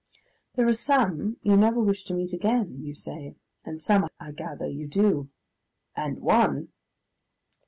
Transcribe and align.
There 0.55 0.67
are 0.67 0.73
some 0.73 1.37
you 1.43 1.55
never 1.55 1.79
wish 1.79 2.05
to 2.05 2.15
meet 2.15 2.33
again, 2.33 2.79
you 2.83 2.95
say, 2.95 3.35
and 3.63 3.83
some, 3.83 4.07
I 4.19 4.31
gather, 4.31 4.65
you 4.67 4.87
do. 4.87 5.29
"And 5.95 6.17
One 6.21 6.69